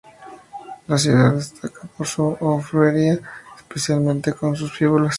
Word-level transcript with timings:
La 0.87 0.97
ciudad 0.97 1.35
destaca 1.35 1.87
por 1.95 2.07
su 2.07 2.23
orfebrería 2.39 3.19
especialmente 3.59 4.33
con 4.33 4.55
sus 4.55 4.71
fíbulas. 4.75 5.09